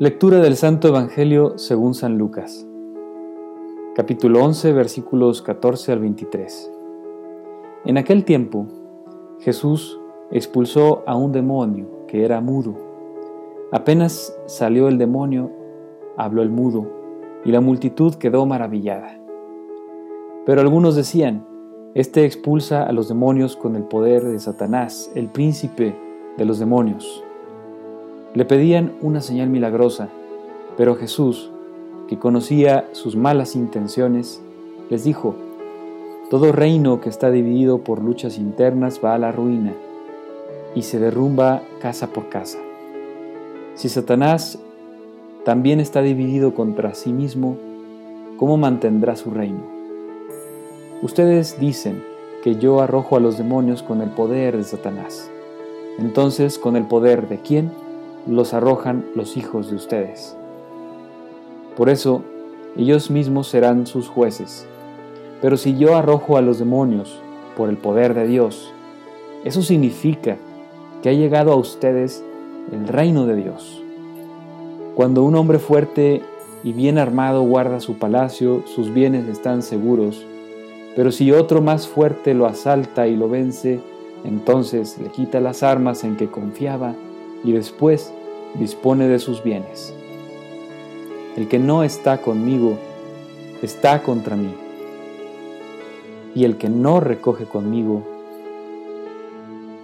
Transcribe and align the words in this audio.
Lectura 0.00 0.40
del 0.40 0.56
Santo 0.56 0.88
Evangelio 0.88 1.56
según 1.56 1.94
San 1.94 2.18
Lucas. 2.18 2.66
Capítulo 3.94 4.44
11 4.44 4.72
versículos 4.72 5.40
14 5.40 5.92
al 5.92 6.00
23. 6.00 6.72
En 7.84 7.96
aquel 7.96 8.24
tiempo, 8.24 8.66
Jesús 9.38 10.00
expulsó 10.32 11.04
a 11.06 11.14
un 11.14 11.30
demonio 11.30 12.06
que 12.08 12.24
era 12.24 12.40
mudo. 12.40 12.74
Apenas 13.70 14.36
salió 14.46 14.88
el 14.88 14.98
demonio, 14.98 15.52
habló 16.16 16.42
el 16.42 16.50
mudo, 16.50 16.90
y 17.44 17.52
la 17.52 17.60
multitud 17.60 18.16
quedó 18.16 18.46
maravillada. 18.46 19.16
Pero 20.44 20.60
algunos 20.60 20.96
decían, 20.96 21.46
Este 21.94 22.24
expulsa 22.24 22.82
a 22.82 22.90
los 22.90 23.06
demonios 23.06 23.54
con 23.54 23.76
el 23.76 23.84
poder 23.84 24.24
de 24.24 24.40
Satanás, 24.40 25.12
el 25.14 25.28
príncipe 25.28 25.96
de 26.36 26.44
los 26.44 26.58
demonios. 26.58 27.22
Le 28.34 28.44
pedían 28.44 28.92
una 29.00 29.20
señal 29.20 29.48
milagrosa, 29.48 30.08
pero 30.76 30.96
Jesús, 30.96 31.50
que 32.08 32.18
conocía 32.18 32.88
sus 32.90 33.14
malas 33.14 33.54
intenciones, 33.54 34.42
les 34.90 35.04
dijo, 35.04 35.36
Todo 36.30 36.50
reino 36.50 37.00
que 37.00 37.10
está 37.10 37.30
dividido 37.30 37.78
por 37.78 38.02
luchas 38.02 38.36
internas 38.36 39.00
va 39.04 39.14
a 39.14 39.18
la 39.18 39.30
ruina 39.30 39.72
y 40.74 40.82
se 40.82 40.98
derrumba 40.98 41.62
casa 41.80 42.08
por 42.08 42.28
casa. 42.28 42.58
Si 43.74 43.88
Satanás 43.88 44.58
también 45.44 45.78
está 45.78 46.02
dividido 46.02 46.54
contra 46.54 46.94
sí 46.94 47.12
mismo, 47.12 47.56
¿cómo 48.36 48.56
mantendrá 48.56 49.14
su 49.14 49.30
reino? 49.30 49.62
Ustedes 51.02 51.60
dicen 51.60 52.02
que 52.42 52.56
yo 52.56 52.80
arrojo 52.80 53.16
a 53.16 53.20
los 53.20 53.38
demonios 53.38 53.84
con 53.84 54.02
el 54.02 54.10
poder 54.10 54.56
de 54.56 54.64
Satanás. 54.64 55.30
Entonces, 55.98 56.58
¿con 56.58 56.74
el 56.74 56.86
poder 56.86 57.28
de 57.28 57.38
quién? 57.38 57.70
Los 58.26 58.54
arrojan 58.54 59.04
los 59.14 59.36
hijos 59.36 59.70
de 59.70 59.76
ustedes. 59.76 60.36
Por 61.76 61.90
eso, 61.90 62.22
ellos 62.76 63.10
mismos 63.10 63.48
serán 63.48 63.86
sus 63.86 64.08
jueces. 64.08 64.66
Pero 65.40 65.56
si 65.56 65.76
yo 65.76 65.96
arrojo 65.96 66.36
a 66.36 66.42
los 66.42 66.58
demonios 66.58 67.20
por 67.56 67.68
el 67.68 67.76
poder 67.76 68.14
de 68.14 68.26
Dios, 68.26 68.72
eso 69.44 69.62
significa 69.62 70.38
que 71.02 71.10
ha 71.10 71.12
llegado 71.12 71.52
a 71.52 71.56
ustedes 71.56 72.24
el 72.72 72.88
reino 72.88 73.26
de 73.26 73.36
Dios. 73.36 73.82
Cuando 74.94 75.22
un 75.22 75.34
hombre 75.34 75.58
fuerte 75.58 76.22
y 76.62 76.72
bien 76.72 76.98
armado 76.98 77.42
guarda 77.42 77.80
su 77.80 77.98
palacio, 77.98 78.62
sus 78.66 78.94
bienes 78.94 79.28
están 79.28 79.62
seguros, 79.62 80.24
pero 80.96 81.12
si 81.12 81.30
otro 81.32 81.60
más 81.60 81.86
fuerte 81.88 82.32
lo 82.32 82.46
asalta 82.46 83.06
y 83.06 83.16
lo 83.16 83.28
vence, 83.28 83.80
entonces 84.24 84.98
le 84.98 85.10
quita 85.10 85.40
las 85.40 85.62
armas 85.62 86.04
en 86.04 86.16
que 86.16 86.30
confiaba 86.30 86.94
y 87.42 87.52
después 87.52 88.12
dispone 88.54 89.08
de 89.08 89.18
sus 89.18 89.42
bienes. 89.42 89.92
El 91.36 91.48
que 91.48 91.58
no 91.58 91.82
está 91.82 92.18
conmigo 92.20 92.78
está 93.62 94.02
contra 94.02 94.36
mí, 94.36 94.54
y 96.34 96.44
el 96.44 96.56
que 96.56 96.68
no 96.68 97.00
recoge 97.00 97.44
conmigo 97.44 98.02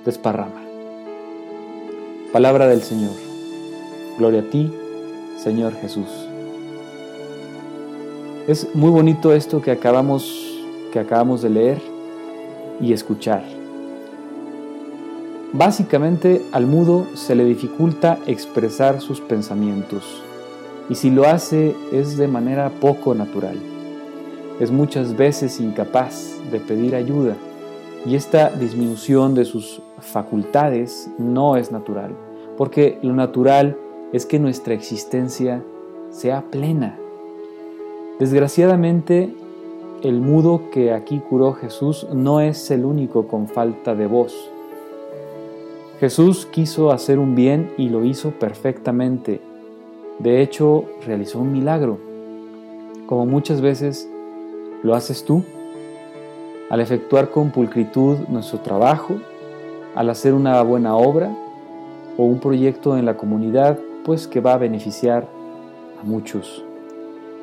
desparrama. 0.04 0.62
Palabra 2.32 2.66
del 2.66 2.82
Señor. 2.82 3.14
Gloria 4.18 4.40
a 4.40 4.50
ti, 4.50 4.72
Señor 5.38 5.74
Jesús. 5.74 6.08
Es 8.46 8.74
muy 8.74 8.90
bonito 8.90 9.32
esto 9.32 9.62
que 9.62 9.70
acabamos, 9.70 10.62
que 10.92 10.98
acabamos 10.98 11.42
de 11.42 11.50
leer 11.50 11.82
y 12.80 12.92
escuchar. 12.92 13.59
Básicamente 15.52 16.42
al 16.52 16.68
mudo 16.68 17.06
se 17.14 17.34
le 17.34 17.44
dificulta 17.44 18.20
expresar 18.26 19.00
sus 19.00 19.20
pensamientos 19.20 20.22
y 20.88 20.94
si 20.94 21.10
lo 21.10 21.24
hace 21.24 21.74
es 21.92 22.16
de 22.16 22.28
manera 22.28 22.70
poco 22.80 23.16
natural. 23.16 23.56
Es 24.60 24.70
muchas 24.70 25.16
veces 25.16 25.58
incapaz 25.58 26.36
de 26.52 26.60
pedir 26.60 26.94
ayuda 26.94 27.34
y 28.06 28.14
esta 28.14 28.50
disminución 28.50 29.34
de 29.34 29.44
sus 29.44 29.82
facultades 29.98 31.10
no 31.18 31.56
es 31.56 31.72
natural, 31.72 32.14
porque 32.56 33.00
lo 33.02 33.12
natural 33.12 33.76
es 34.12 34.26
que 34.26 34.38
nuestra 34.38 34.74
existencia 34.74 35.64
sea 36.10 36.42
plena. 36.42 36.96
Desgraciadamente, 38.20 39.34
el 40.02 40.20
mudo 40.20 40.70
que 40.70 40.92
aquí 40.92 41.18
curó 41.18 41.54
Jesús 41.54 42.06
no 42.12 42.40
es 42.40 42.70
el 42.70 42.84
único 42.84 43.26
con 43.26 43.48
falta 43.48 43.96
de 43.96 44.06
voz 44.06 44.50
Jesús 46.00 46.46
quiso 46.46 46.92
hacer 46.92 47.18
un 47.18 47.34
bien 47.34 47.74
y 47.76 47.90
lo 47.90 48.06
hizo 48.06 48.30
perfectamente. 48.30 49.38
De 50.18 50.40
hecho, 50.40 50.86
realizó 51.04 51.40
un 51.40 51.52
milagro, 51.52 51.98
como 53.04 53.26
muchas 53.26 53.60
veces 53.60 54.08
lo 54.82 54.94
haces 54.94 55.26
tú, 55.26 55.44
al 56.70 56.80
efectuar 56.80 57.28
con 57.28 57.50
pulcritud 57.50 58.16
nuestro 58.28 58.60
trabajo, 58.60 59.16
al 59.94 60.08
hacer 60.08 60.32
una 60.32 60.62
buena 60.62 60.96
obra 60.96 61.36
o 62.16 62.24
un 62.24 62.40
proyecto 62.40 62.96
en 62.96 63.04
la 63.04 63.18
comunidad, 63.18 63.78
pues 64.02 64.26
que 64.26 64.40
va 64.40 64.54
a 64.54 64.58
beneficiar 64.58 65.28
a 66.00 66.02
muchos. 66.02 66.64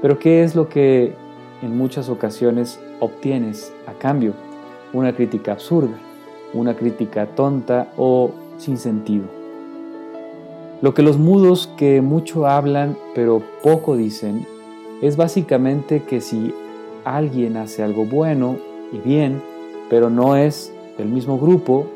Pero 0.01 0.17
¿qué 0.17 0.43
es 0.43 0.55
lo 0.55 0.67
que 0.67 1.13
en 1.61 1.77
muchas 1.77 2.09
ocasiones 2.09 2.79
obtienes 3.01 3.71
a 3.85 3.93
cambio? 3.93 4.33
Una 4.93 5.13
crítica 5.13 5.51
absurda, 5.51 5.95
una 6.55 6.75
crítica 6.75 7.27
tonta 7.27 7.89
o 7.97 8.31
sin 8.57 8.77
sentido. 8.77 9.25
Lo 10.81 10.93
que 10.93 11.01
los 11.01 11.17
mudos 11.17 11.67
que 11.77 12.01
mucho 12.01 12.45
hablan 12.45 12.97
pero 13.15 13.41
poco 13.63 13.97
dicen 13.97 14.45
es 15.01 15.17
básicamente 15.17 16.03
que 16.03 16.21
si 16.21 16.53
alguien 17.03 17.57
hace 17.57 17.83
algo 17.83 18.05
bueno 18.05 18.57
y 18.91 18.99
bien, 18.99 19.41
pero 19.89 20.09
no 20.09 20.35
es 20.35 20.73
del 20.97 21.09
mismo 21.09 21.39
grupo, 21.39 21.87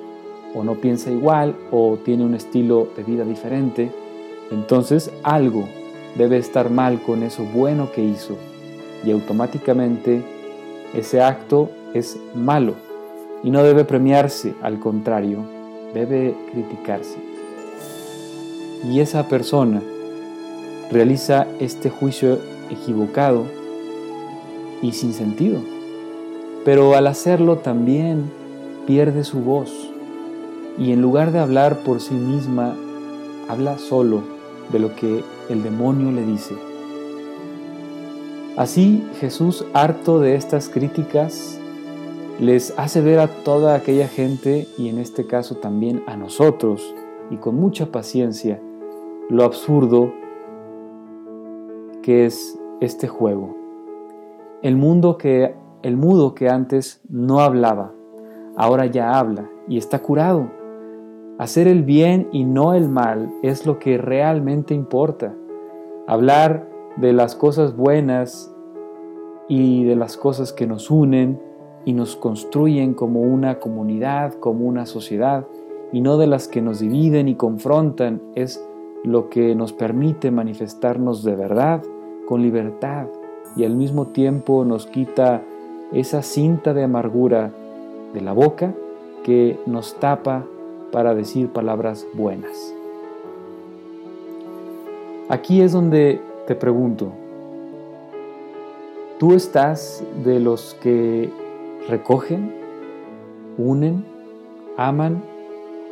o 0.53 0.63
no 0.63 0.75
piensa 0.75 1.11
igual, 1.11 1.55
o 1.72 1.97
tiene 2.03 2.25
un 2.25 2.35
estilo 2.35 2.88
de 2.95 3.03
vida 3.03 3.23
diferente, 3.23 3.91
entonces 4.51 5.11
algo 5.23 5.67
debe 6.16 6.38
estar 6.38 6.69
mal 6.69 7.01
con 7.01 7.23
eso 7.23 7.43
bueno 7.53 7.91
que 7.91 8.03
hizo, 8.03 8.35
y 9.05 9.11
automáticamente 9.11 10.22
ese 10.93 11.22
acto 11.22 11.69
es 11.93 12.19
malo 12.35 12.75
y 13.43 13.49
no 13.49 13.63
debe 13.63 13.85
premiarse, 13.85 14.53
al 14.61 14.79
contrario, 14.79 15.39
debe 15.94 16.35
criticarse. 16.52 17.18
Y 18.84 19.00
esa 19.00 19.28
persona 19.28 19.81
realiza 20.91 21.47
este 21.59 21.90
juicio 21.90 22.40
equivocado 22.69 23.46
y 24.81 24.94
sin 24.94 25.13
sentido. 25.13 25.59
Pero 26.66 26.96
al 26.96 27.07
hacerlo 27.07 27.57
también 27.57 28.31
pierde 28.85 29.24
su 29.24 29.40
voz 29.40 29.91
y 30.78 30.91
en 30.91 31.02
lugar 31.02 31.31
de 31.31 31.40
hablar 31.40 31.79
por 31.79 32.02
sí 32.02 32.13
misma, 32.13 32.75
habla 33.47 33.78
solo 33.78 34.22
de 34.72 34.79
lo 34.79 34.96
que 34.96 35.23
el 35.50 35.63
demonio 35.63 36.12
le 36.12 36.25
dice. 36.25 36.56
Así 38.58 39.03
Jesús, 39.19 39.66
harto 39.73 40.19
de 40.19 40.35
estas 40.35 40.69
críticas, 40.69 41.59
les 42.41 42.74
hace 42.79 43.02
ver 43.02 43.19
a 43.19 43.28
toda 43.28 43.75
aquella 43.75 44.07
gente 44.07 44.68
y 44.75 44.90
en 44.90 44.97
este 44.97 45.28
caso 45.28 45.57
también 45.57 46.02
a 46.07 46.18
nosotros 46.18 46.96
y 47.29 47.38
con 47.38 47.56
mucha 47.56 47.91
paciencia 47.91 48.59
lo 49.29 49.44
absurdo 49.44 50.12
que 52.02 52.25
es 52.25 52.59
este 52.79 53.07
juego. 53.07 53.56
El 54.63 54.75
mundo 54.75 55.19
que 55.19 55.53
el 55.84 55.97
mudo 55.97 56.34
que 56.34 56.50
antes 56.50 57.00
no 57.07 57.41
hablaba, 57.41 57.94
ahora 58.58 58.88
ya 58.88 59.19
habla 59.19 59.47
y 59.68 59.78
está 59.78 60.00
curado. 60.00 60.50
Hacer 61.38 61.68
el 61.68 61.84
bien 61.84 62.28
y 62.31 62.44
no 62.44 62.73
el 62.73 62.90
mal 62.90 63.31
es 63.44 63.68
lo 63.68 63.78
que 63.78 64.00
realmente 64.00 64.73
importa. 64.73 65.35
Hablar 66.08 66.67
de 66.97 67.14
las 67.14 67.35
cosas 67.35 67.78
buenas 67.78 68.52
y 69.47 69.84
de 69.84 69.96
las 69.96 70.17
cosas 70.17 70.53
que 70.53 70.66
nos 70.66 70.90
unen 70.90 71.51
y 71.85 71.93
nos 71.93 72.16
construyen 72.16 72.93
como 72.93 73.22
una 73.22 73.59
comunidad, 73.59 74.33
como 74.35 74.66
una 74.66 74.85
sociedad, 74.85 75.45
y 75.91 76.01
no 76.01 76.17
de 76.17 76.28
las 76.28 76.47
que 76.47 76.61
nos 76.61 76.79
dividen 76.79 77.28
y 77.28 77.35
confrontan, 77.35 78.22
es 78.35 78.63
lo 79.03 79.29
que 79.29 79.55
nos 79.55 79.73
permite 79.73 80.31
manifestarnos 80.31 81.23
de 81.23 81.35
verdad, 81.35 81.83
con 82.28 82.41
libertad, 82.41 83.07
y 83.55 83.66
al 83.66 83.75
mismo 83.75 84.07
tiempo 84.07 84.63
nos 84.63 84.87
quita 84.87 85.41
esa 85.91 86.22
cinta 86.22 86.73
de 86.73 86.83
amargura 86.83 87.51
de 88.13 88.22
la 88.22 88.33
boca 88.33 88.73
que 89.23 89.59
nos 89.66 89.95
tapa 89.95 90.45
para 90.91 91.13
decir 91.16 91.49
palabras 91.49 92.05
buenas. 92.13 92.73
Aquí 95.29 95.61
es 95.61 95.72
donde 95.72 96.22
te 96.47 96.55
pregunto, 96.55 97.11
¿tú 99.17 99.33
estás 99.33 100.03
de 100.23 100.39
los 100.39 100.75
que 100.81 101.29
recogen, 101.87 102.53
unen, 103.57 104.05
aman, 104.78 105.23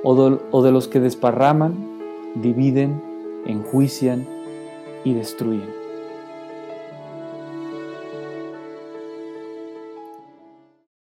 o 0.04 0.62
de, 0.64 0.72
los 0.72 0.88
que 0.88 1.00
desparraman, 1.00 1.74
dividen, 2.36 3.02
enjuician 3.46 4.26
y 5.04 5.14
destruyen. 5.14 5.79